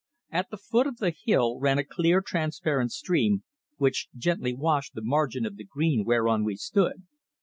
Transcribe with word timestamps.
At 0.31 0.49
the 0.49 0.57
foot 0.57 0.87
of 0.87 0.97
the 0.97 1.11
hill 1.11 1.59
ran 1.59 1.77
a 1.77 1.83
clear, 1.83 2.21
transparent 2.21 2.91
stream, 2.91 3.43
which 3.77 4.07
gently 4.17 4.51
washed 4.55 4.95
the 4.95 5.03
margin 5.05 5.45
of 5.45 5.57
the 5.57 5.63
green 5.63 6.05
whereon 6.05 6.43
we 6.43 6.55
stood. 6.55 7.03